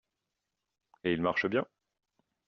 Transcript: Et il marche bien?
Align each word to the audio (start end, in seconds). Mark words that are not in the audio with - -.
Et 1.03 1.13
il 1.13 1.21
marche 1.21 1.45
bien? 1.45 1.67